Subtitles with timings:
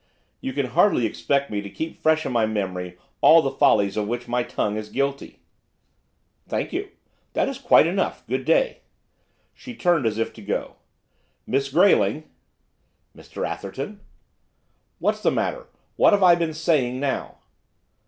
[0.39, 4.07] 'You can hardly expect me to keep fresh in my memory all the follies of
[4.07, 5.37] which my tongue is guilty.'
[6.47, 6.89] 'Thank you.
[7.33, 8.25] That is quite enough.
[8.25, 8.79] Good day.'
[9.53, 10.77] She turned as if to go.
[11.45, 12.27] 'Miss Grayling!'
[13.15, 13.99] 'Mr Atherton?'
[14.97, 15.67] 'What's the matter?
[15.97, 17.37] What have I been saying now?